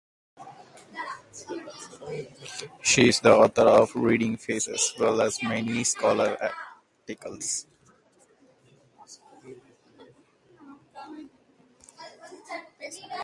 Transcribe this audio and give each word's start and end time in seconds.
She 2.81 3.09
is 3.09 3.19
the 3.19 3.35
author 3.35 3.61
of 3.81 3.93
"Reading 3.95 4.35
Faces" 4.35 4.93
as 4.95 4.99
well 4.99 5.21
as 5.21 5.43
many 5.43 5.83
scholarly 5.83 6.37
articles. 7.07 7.67